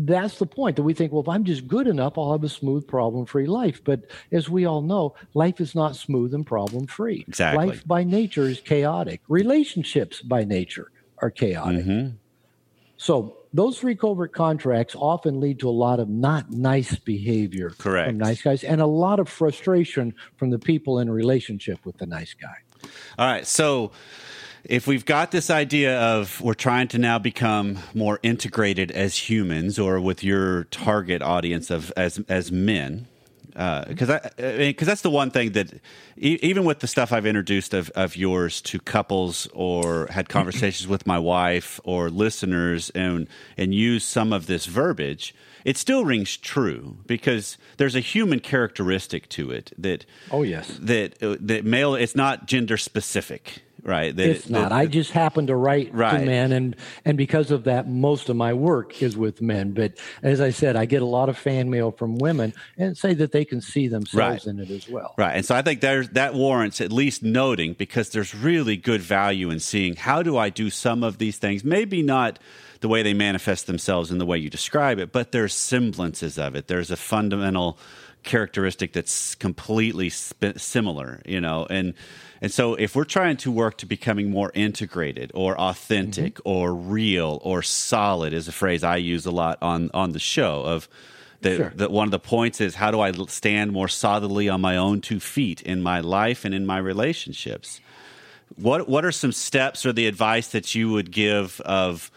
[0.00, 2.48] that's the point that we think, well, if I'm just good enough, I'll have a
[2.48, 3.82] smooth, problem-free life.
[3.82, 7.24] But as we all know, life is not smooth and problem-free.
[7.26, 7.66] Exactly.
[7.66, 9.22] Life by nature is chaotic.
[9.28, 11.84] Relationships by nature are chaotic.
[11.84, 12.12] Mhm.
[12.96, 18.08] So those three covert contracts often lead to a lot of not nice behavior Correct.
[18.08, 22.06] from nice guys and a lot of frustration from the people in relationship with the
[22.06, 22.56] nice guy.
[23.18, 23.46] All right.
[23.46, 23.90] So
[24.64, 29.78] if we've got this idea of we're trying to now become more integrated as humans
[29.78, 33.06] or with your target audience of as as men
[33.88, 35.72] because I because that's the one thing that
[36.16, 40.86] e- even with the stuff I've introduced of, of yours to couples or had conversations
[40.86, 46.36] with my wife or listeners and and use some of this verbiage, it still rings
[46.36, 50.78] true because there's a human characteristic to it that Oh yes.
[50.80, 54.68] that uh, that male it's not gender specific right that It's not.
[54.68, 56.18] that- I just happen to write Right.
[56.20, 59.72] to men, and and because of that, most of my work is with men.
[59.72, 63.14] But as I said, I get a lot of fan mail from women and say
[63.14, 64.46] that they can see themselves Right.
[64.46, 65.14] in it as well.
[65.18, 69.00] right and so i think there's that warrants at least noting because there's really good
[69.00, 72.38] value in seeing how do i do some of these things maybe not
[72.80, 76.54] the way they manifest themselves in the way you describe it but there's semblances of
[76.54, 77.78] it there's a fundamental
[78.22, 81.94] characteristic that's completely sp- similar you know and
[82.40, 86.48] and so if we're trying to work to becoming more integrated or authentic Mm-hmm.
[86.48, 90.62] or real or solid is a phrase i use a lot on on the show
[90.62, 90.88] of
[91.40, 91.72] that, Sure.
[91.76, 95.00] that one of the points is how do I stand more solidly on my own
[95.00, 97.80] two feet in my life and in my relationships?
[98.56, 102.10] What what are some steps or the advice that you would give of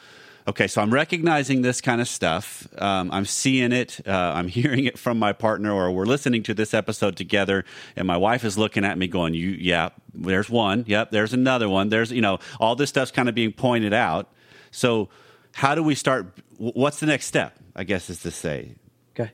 [0.51, 2.67] okay, so I'm recognizing this kind of stuff.
[2.77, 4.01] Um, I'm seeing it.
[4.05, 7.63] Uh, I'm hearing it from my partner, or we're listening to this episode together,
[7.95, 10.83] and my wife is looking at me, going, "You, yeah, there's one.
[10.87, 11.89] Yep, there's another one.
[11.89, 14.29] There's you know, all this stuff's kind of being pointed out.
[14.71, 15.09] So,
[15.53, 16.37] how do we start?
[16.57, 17.57] What's the next step?
[17.73, 18.75] I guess is to say,
[19.17, 19.31] Okay.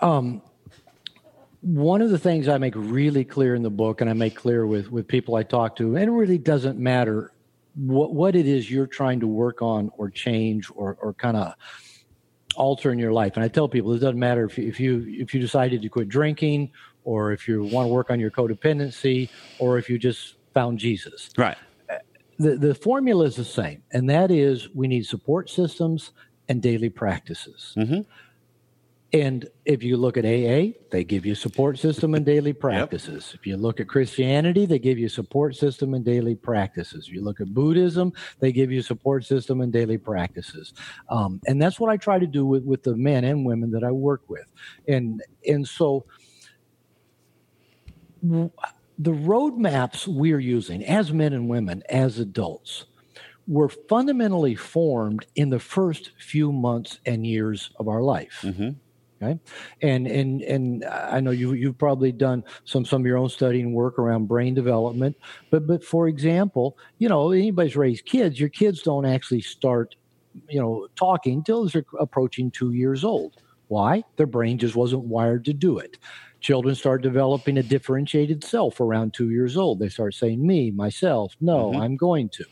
[0.00, 0.42] Um,
[1.60, 4.64] one of the things I make really clear in the book, and I make clear
[4.64, 7.32] with with people I talk to, and it really doesn't matter
[7.76, 11.54] what what it is you're trying to work on or change or or kind of
[12.56, 13.36] alter in your life.
[13.36, 15.88] And I tell people it doesn't matter if you, if you if you decided to
[15.88, 16.72] quit drinking,
[17.04, 21.28] or if you want to work on your codependency, or if you just found Jesus
[21.36, 21.58] right.
[22.38, 26.12] the, the formula is the same, and that is we need support systems
[26.48, 27.74] and daily practices.
[27.76, 28.06] Mhm.
[29.16, 33.32] And if you look at AA, they give you support system and daily practices.
[33.34, 37.06] If you look at Christianity, they give you support system and daily practices.
[37.08, 40.74] If you look at Buddhism, they give you support system and daily practices.
[41.08, 43.82] Um, and that's what I try to do with, with the men and women that
[43.82, 44.46] I work with.
[44.86, 46.04] And and so
[48.22, 48.50] the
[48.98, 52.84] roadmaps we're using as men and women, as adults,
[53.48, 58.40] were fundamentally formed in the first few months and years of our life.
[58.42, 58.70] hmm
[59.22, 59.38] Okay,
[59.80, 63.72] and and and I know you you've probably done some some of your own studying
[63.72, 65.16] work around brain development,
[65.50, 69.94] but but for example, you know anybody's raised kids, your kids don't actually start,
[70.48, 73.34] you know, talking till they're approaching two years old.
[73.68, 74.02] Why?
[74.16, 75.96] Their brain just wasn't wired to do it.
[76.40, 79.80] Children start developing a differentiated self around two years old.
[79.80, 81.80] They start saying me, myself, no, Mhm.
[81.80, 82.44] I'm going to.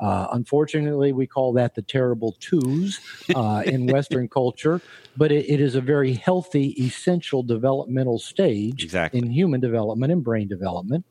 [0.00, 3.00] Uh, unfortunately, we call that the terrible twos
[3.34, 4.80] uh, in Western culture,
[5.16, 9.20] but it, it is a very healthy, essential developmental stage Exactly.
[9.20, 11.04] in human development and brain development.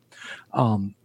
[0.53, 0.95] Um,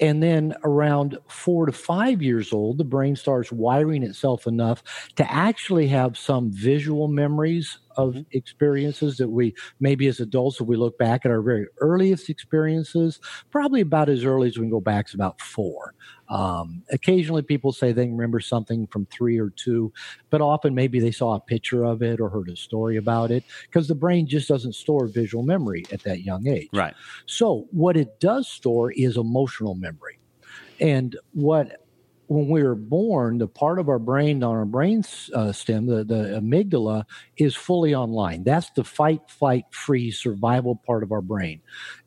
[0.00, 4.82] and then around four to five years old, the brain starts wiring itself enough
[5.16, 8.26] to actually have some visual memories of Mhm.
[8.32, 13.18] experiences that we maybe as adults, if we look back at our very earliest experiences,
[13.50, 15.94] probably about as early as we can go back is about four.
[16.28, 19.92] Um, occasionally, people say they remember something from three or two,
[20.30, 23.44] but often maybe they saw a picture of it or heard a story about it
[23.70, 26.70] because the brain just doesn't store visual memory at that young age.
[26.72, 26.94] Right.
[27.26, 30.18] So, what it does store is emotional memory.
[30.80, 31.83] And what,
[32.26, 35.02] when we are born, the part of our brain on our brain
[35.34, 37.04] uh, stem, the, the amygdala,
[37.36, 38.44] is fully online.
[38.44, 41.60] That's the fight, flight, freeze, survival part of our brain.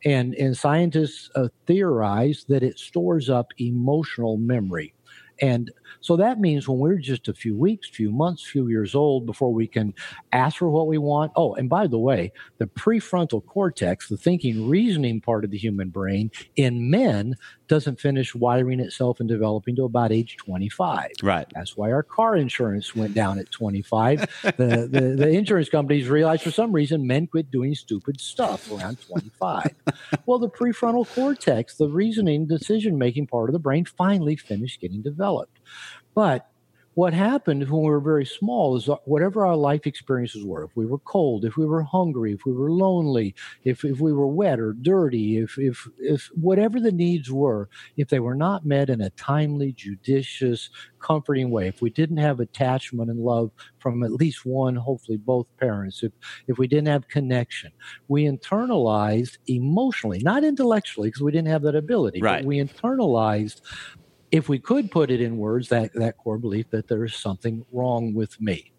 [0.06, 4.94] And, and scientists uh, theorize that it stores up emotional memory.
[5.42, 5.72] And
[6.02, 9.54] so that means when we're just a few weeks, few months, few years old before
[9.54, 9.94] we can
[10.32, 11.32] ask for what we want.
[11.36, 15.90] Oh, and by the way, the prefrontal cortex, the thinking, reasoning part of the human
[15.90, 17.36] brain in men
[17.68, 21.12] doesn't finish wiring itself and developing to about age 25.
[21.22, 21.48] Right.
[21.54, 24.20] That's why our car insurance went down at 25.
[24.44, 28.98] the, the, the insurance companies realized for some reason men quit doing stupid stuff around
[29.08, 29.74] 25.
[30.26, 35.02] well, the prefrontal cortex, the reasoning, decision making part of the brain, finally finished getting
[35.02, 35.27] developed.
[36.16, 36.50] But
[36.98, 40.88] what happened when we were very small is whatever our life experiences were, if we
[40.88, 44.60] were cold, if we were hungry, if we were lonely, if, if we were wet
[44.60, 49.02] or dirty, if, if, if whatever the needs were, if they were not met in
[49.02, 54.44] a timely, judicious, comforting way, if we didn't have attachment and love from at least
[54.44, 56.14] one, hopefully both parents, if,
[56.48, 57.72] if we didn't have connection,
[58.08, 62.40] we internalized emotionally, not intellectually, because we didn't have that ability, Right.
[62.40, 63.62] but we internalized
[64.38, 67.66] if we could put it in words, that, that core belief that there is something
[67.72, 68.72] wrong with me.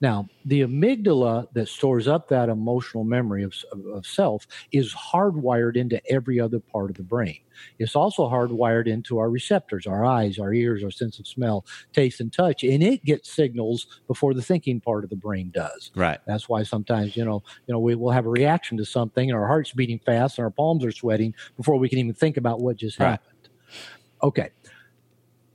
[0.00, 5.76] Now, the amygdala that stores up that emotional memory of, of, of self is hardwired
[5.76, 7.38] into every other part of the brain.
[7.78, 12.20] It's also hardwired into our receptors, our eyes, our ears, our sense of smell, taste,
[12.20, 15.90] and touch, and it gets signals before the thinking part of the brain does.
[15.94, 16.18] Right.
[16.26, 19.38] That's why sometimes, you know, you know, we will have a reaction to something and
[19.38, 22.60] our heart's beating fast and our palms are sweating before we can even think about
[22.60, 23.10] what just Right.
[23.10, 23.32] happened.
[24.22, 24.50] Okay.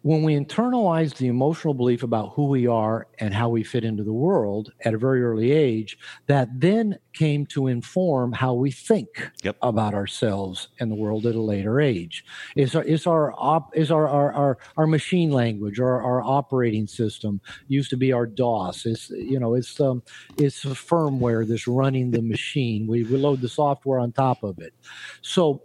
[0.03, 4.03] When we internalize the emotional belief about who we are and how we fit into
[4.03, 9.29] the world at a very early age, that then came to inform how we think
[9.43, 9.57] Yep.
[9.61, 12.23] about ourselves and the world at a later age.
[12.55, 16.87] Is our is our op, is our, our our our machine language or our operating
[16.87, 18.85] system used to be our DOS.
[18.87, 20.01] It's you know it's um
[20.37, 22.87] it's the firmware that's running the machine.
[22.87, 24.73] We we load the software on top of it.
[25.21, 25.61] So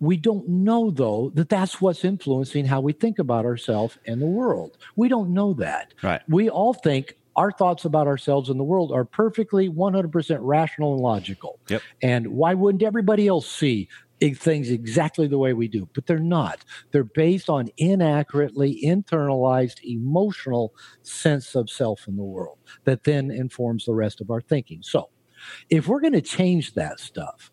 [0.00, 4.26] we don't know, though, that that's what's influencing how we think about ourselves and the
[4.26, 4.78] world.
[4.96, 5.92] We don't know that.
[6.02, 6.22] Right.
[6.26, 11.02] We all think our thoughts about ourselves and the world are perfectly 100% rational and
[11.02, 11.60] logical.
[11.68, 11.82] Yep.
[12.02, 13.88] And why wouldn't everybody else see
[14.20, 15.88] things exactly the way we do?
[15.94, 16.64] But they're not.
[16.90, 23.84] They're based on inaccurately internalized emotional sense of self in the world that then informs
[23.84, 24.80] the rest of our thinking.
[24.82, 25.10] So,
[25.70, 27.50] if we're going to change that stuff,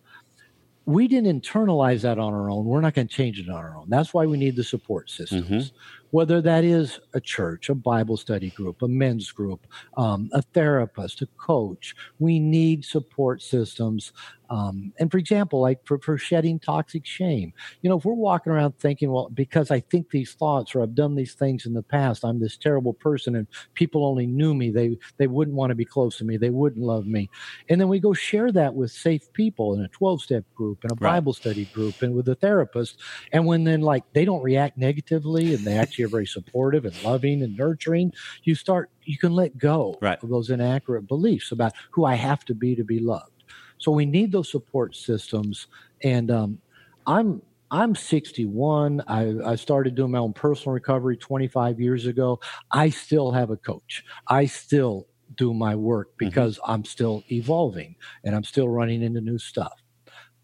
[0.87, 2.63] we didn't internalize that on our own.
[2.65, 3.89] We're not going to change it on our own.
[3.89, 5.73] That's why we need the support systems,
[6.11, 11.21] whether that is a church, a Bible study group, a men's group, um, a therapist,
[11.21, 11.93] a coach.
[12.19, 14.13] We need support systems
[14.49, 18.51] Um, and for example, like for, for shedding toxic shame, you know, if we're walking
[18.53, 21.83] around thinking, well, because I think these thoughts or I've done these things in the
[21.83, 25.75] past, I'm this terrible person and people only knew me, they, they wouldn't want to
[25.75, 27.29] be close to me, they wouldn't love me.
[27.69, 30.91] And then we go share that with safe people in a 12 step group, and
[30.91, 31.17] a Right.
[31.17, 32.99] Bible study group, and with a therapist.
[33.31, 36.97] And when then, like, they don't react negatively and they actually are very supportive and
[36.97, 38.11] loving and nurturing,
[38.43, 40.19] you start, you can let go Right.
[40.21, 43.36] of those inaccurate beliefs about who I have to be to be loved.
[43.77, 45.67] So we need those support systems.
[46.03, 46.59] And um,
[47.05, 49.03] I'm I'm 61.
[49.07, 52.39] I, I started doing my own personal recovery 25 years ago.
[52.71, 54.05] I still have a coach.
[54.27, 59.37] I still do my work because I'm still evolving and I'm still running into new
[59.37, 59.73] stuff.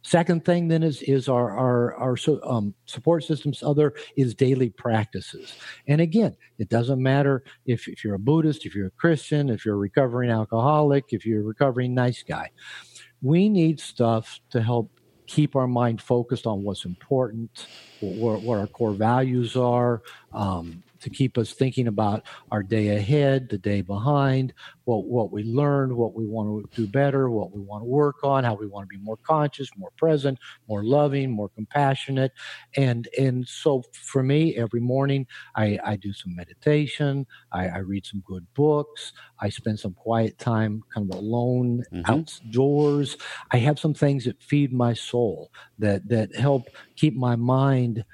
[0.06, 3.64] Second thing then is is our our our um, support systems.
[3.64, 5.56] Other is daily practices,
[5.88, 9.66] and again, it doesn't matter if if you're a Buddhist, if you're a Christian, if
[9.66, 12.52] you're a recovering alcoholic, if you're a recovering nice guy.
[13.24, 14.92] We need stuff to help
[15.26, 17.68] keep our mind focused on what's important,
[18.02, 23.50] what, what our core values are, um, to keep us thinking about our day ahead,
[23.50, 24.54] the day behind,
[24.86, 28.18] what what we learned, what we want to do better, what we want to work
[28.24, 30.38] on, how we want to be more conscious, more present,
[30.68, 32.32] more loving, more compassionate,
[32.76, 38.06] and and so for me, every morning I, I do some meditation, I, I read
[38.06, 42.26] some good books, I spend some quiet time kind of alone Mhm.
[42.52, 43.18] outdoors.
[43.52, 46.64] I have some things that feed my soul that that help
[46.96, 48.06] keep my mind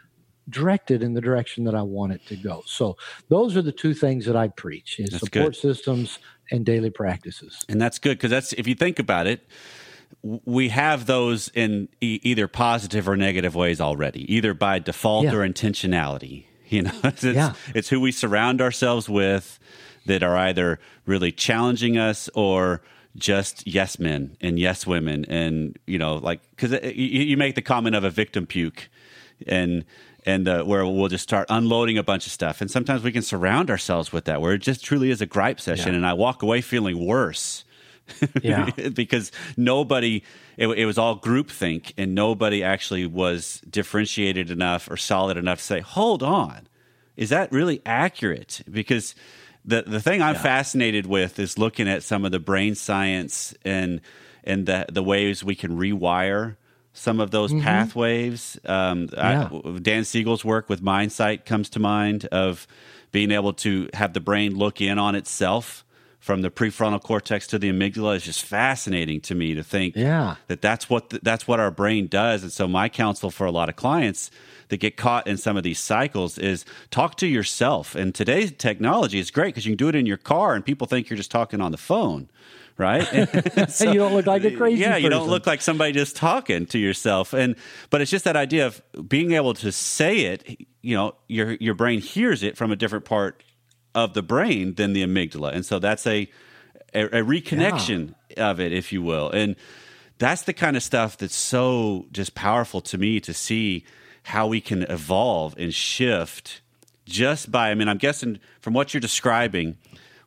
[0.49, 2.63] directed in the direction that I want it to go.
[2.65, 2.97] So
[3.29, 5.55] those are the two things that I preach is That's support good.
[5.55, 6.19] systems
[6.51, 7.57] and daily practices.
[7.69, 9.45] And that's good because that's if you think about it,
[10.45, 15.35] we have those in e- either positive or negative ways already, either by default Yeah.
[15.35, 16.45] or intentionality.
[16.69, 17.53] You know, it's, Yeah.
[17.73, 19.57] it's who we surround ourselves with
[20.05, 22.83] that are either really challenging us or
[23.17, 27.55] just yes men and yes women, and you know, like because uh, you, you make
[27.55, 28.87] the comment of a victim puke,
[29.47, 29.83] and
[30.29, 33.21] and uh, where we'll just start unloading a bunch of stuff, and sometimes we can
[33.23, 35.97] surround ourselves with that, where it just truly is a gripe session, Yeah.
[35.97, 37.63] and I walk away feeling worse.
[38.43, 38.69] Yeah.
[38.93, 40.23] because nobody
[40.57, 45.63] it, it was all groupthink and nobody actually was differentiated enough or solid enough to
[45.63, 46.67] say hold on
[47.15, 49.13] is that really accurate because
[49.63, 54.01] the the thing i'm fascinated with is looking at some of the brain science and
[54.43, 56.55] and the the ways we can rewire
[56.93, 59.49] some of those pathways um, Yeah.
[59.51, 62.67] I, dan siegel's work with mindsight comes to mind of
[63.11, 65.83] being able to have the brain look in on itself
[66.19, 70.35] from the prefrontal cortex to the amygdala is just fascinating to me to think Yeah.
[70.47, 73.51] that that's what the, that's what our brain does and so my counsel for a
[73.51, 74.29] lot of clients
[74.69, 77.95] that get caught in some of these cycles is talk to yourself.
[77.95, 80.87] And today's technology is great because you can do it in your car and people
[80.87, 82.29] think you're just talking on the phone
[82.77, 83.05] right?
[83.57, 86.65] And you don't look like a crazy yeah you don't look like somebody just talking
[86.67, 87.33] to yourself.
[87.33, 87.55] And
[87.89, 91.75] but it's just that idea of being able to say it you know your your
[91.75, 93.43] brain hears it from a different part
[93.93, 95.53] of the brain than the amygdala.
[95.53, 96.29] And so that's a
[96.93, 99.29] a, a reconnection of it if you will.
[99.29, 99.55] And
[100.17, 103.85] that's the kind of stuff that's so just powerful to me to see
[104.29, 106.61] how we can evolve and shift
[107.05, 109.77] just by i mean i'm guessing from what you're describing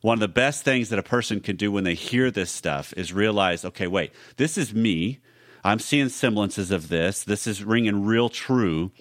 [0.01, 2.93] one of the best things that a person can do when they hear this stuff
[2.97, 5.19] is realize okay wait this is me.
[5.63, 7.23] I'm seeing semblances of this.
[7.23, 8.91] This is ringing real true.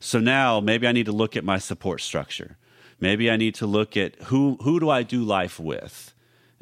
[0.00, 2.58] So now maybe i need to look at my support structure.
[3.00, 6.14] Maybe i need to look at who who do i do life with?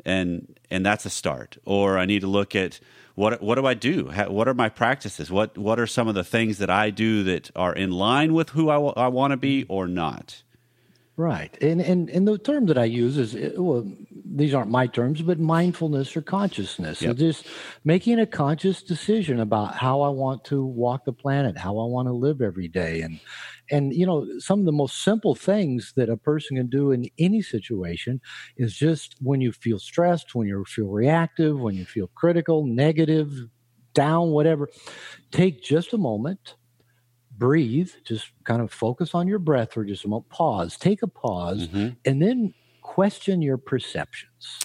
[0.05, 1.59] And and that's a start.
[1.65, 2.81] Or i need to look at
[3.19, 6.15] what what do i do How, what are my practices what what are some of
[6.15, 9.37] the things that i do that are in line with who i, I want to
[9.37, 10.43] be or not
[11.19, 11.61] Right.
[11.61, 13.85] And, and and the term that I use is uh, well,
[14.25, 17.01] these aren't my terms, but mindfulness or consciousness.
[17.01, 17.45] So just
[17.83, 22.07] making a conscious decision about how I want to walk the planet, how I want
[22.07, 23.01] to live every day.
[23.01, 23.19] And
[23.71, 27.09] and you know, some of the most simple things that a person can do in
[27.19, 28.21] any situation
[28.57, 33.33] is just when you feel stressed, when you feel reactive, when you feel critical, negative,
[33.95, 34.69] down, whatever,
[35.31, 36.57] take just a moment
[37.37, 41.07] breathe, just kind of focus on your breath for just a moment, pause, take a
[41.07, 41.97] pause, Mhm.
[42.05, 44.59] and then question your perceptions.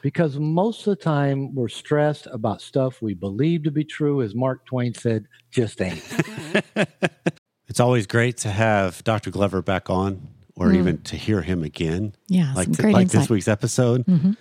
[0.00, 4.34] Because most of the time we're stressed about stuff we believe to be true, as
[4.34, 6.02] Mark Twain said, just ain't.
[7.68, 10.76] it's always great to have dr glover back on or mm.
[10.76, 14.04] even to hear him again Yeah, like, some t- great like this week's episode.
[14.06, 14.32] Mm-hmm.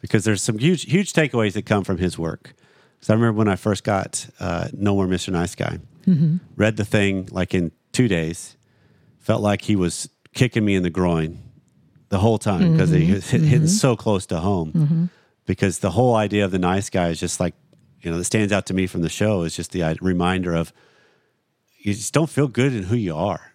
[0.00, 2.54] Because there's some huge huge takeaways that come from his work.
[3.00, 5.78] So i remember when i first got uh, no more mr nice guy.
[6.06, 6.36] Mm-hmm.
[6.56, 8.56] Read the thing like in two days.
[9.18, 11.38] Felt like he was kicking me in the groin
[12.08, 13.14] the whole time because he mm-hmm.
[13.14, 15.10] was hit, hitting so close to home.
[15.44, 17.54] Because the whole idea of the nice guy is just like
[18.02, 20.54] you know, that stands out to me from the show is just the uh, reminder
[20.54, 20.72] of
[21.80, 23.52] you just don't feel good in who you are.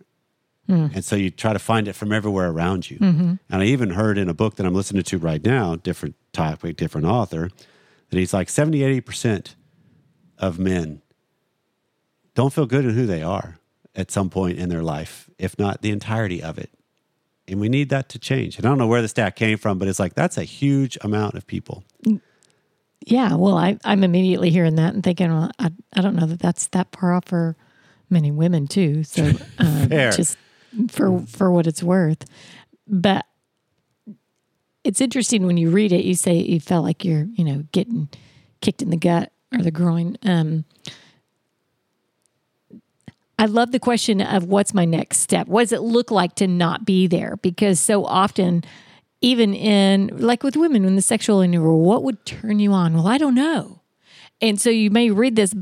[0.68, 0.88] Hmm.
[0.94, 2.98] And so you try to find it from everywhere around you.
[2.98, 3.34] Mm-hmm.
[3.50, 6.76] And I even heard in a book that I'm listening to right now, different topic,
[6.76, 7.52] different author,
[8.10, 9.54] that he's like 70, 80%
[10.40, 11.02] of men
[12.34, 13.60] don't feel good in who they are
[13.96, 16.70] at some point in their life, if not the entirety of it.
[17.48, 18.58] And we need that to change.
[18.58, 20.98] And I don't know where the stat came from, but it's like that's a huge
[21.02, 21.84] amount of people.
[22.04, 22.22] Mm.
[23.06, 26.40] Yeah, well, I, I'm immediately hearing that and thinking, well, I, I don't know that
[26.40, 27.56] that's that far off for
[28.10, 29.04] many women too.
[29.04, 30.38] So um, just
[30.90, 32.26] for for what it's worth,
[32.88, 33.26] but
[34.84, 36.06] it's interesting when you read it.
[36.06, 38.08] You say you felt like you're, you know, getting
[38.62, 40.18] kicked in the gut or the groin.
[40.24, 40.66] Um,
[43.38, 45.48] I love the question of what's my next step?
[45.48, 47.36] What does it look like to not be there?
[47.38, 48.64] Because so often,
[49.22, 52.94] even in like with women, when the sexual endeavor, what would turn you on?
[52.94, 53.82] Well, I don't know.
[54.42, 55.54] And so you may read this,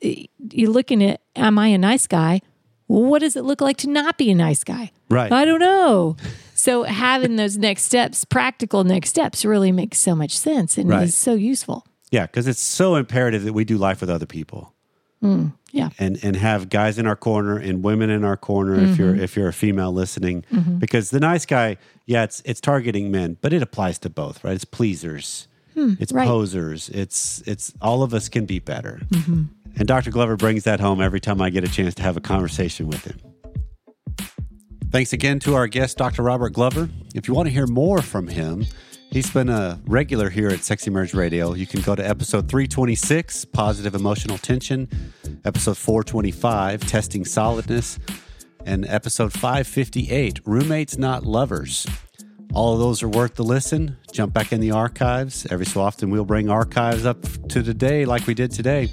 [0.00, 2.40] you're looking at, am I a nice guy?
[2.86, 4.92] What does it look like to not be a nice guy?
[5.10, 5.30] Right.
[5.30, 6.16] I don't know.
[6.54, 11.04] So having those next steps, practical next steps, really makes so much sense and Right.
[11.04, 11.86] is so useful.
[12.10, 14.74] Yeah, because it's so imperative that we do life with other people.
[15.22, 15.90] Mm, yeah.
[15.98, 19.24] and and have guys in our corner and women in our corner if you're mm-hmm.
[19.24, 20.78] if you're a female listening mm-hmm.
[20.78, 21.76] because the nice guy
[22.06, 26.12] yeah it's it's targeting men but it applies to both right it's pleasers Hmm, it's
[26.12, 26.26] right.
[26.26, 29.44] posers it's it's all of us can be better mm-hmm.
[29.76, 32.20] and dr glover brings that home every time i get a chance to have a
[32.20, 33.18] conversation with him
[34.90, 36.22] Thanks again to our guest, Dr.
[36.22, 36.88] Robert Glover.
[37.14, 38.64] If you want to hear more from him,
[39.10, 41.52] he's been a regular here at Sexy Marriage Radio.
[41.52, 44.88] You can go to episode 326, Positive Emotional Tension,
[45.44, 47.98] episode 425, Testing Solidness,
[48.64, 51.86] and episode 558, Roommates Not Lovers.
[52.54, 53.96] All of those are worth the listen.
[54.12, 55.46] Jump back in the archives.
[55.50, 58.90] Every so often, we'll bring archives up to today, like we did today.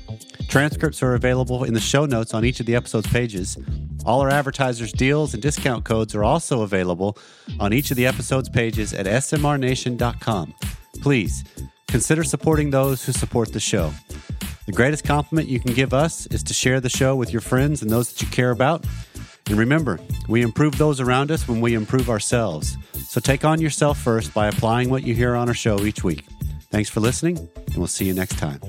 [0.49, 3.58] Transcripts are available in the show notes on each of the episode's pages.
[4.06, 7.18] All our advertisers' deals and discount codes are also available
[7.60, 10.53] on each of the episode's pages at smrnation.com.
[11.01, 11.43] Please
[11.88, 13.91] consider supporting those who support the show.
[14.66, 17.82] The greatest compliment you can give us is to share the show with your friends
[17.82, 18.86] and those that you care about.
[19.48, 22.78] And remember, we improve those around us when we improve ourselves.
[23.08, 26.26] So take on yourself first by applying what you hear on our show each week.
[26.72, 28.60] Thanks for listening, and we'll see you next time.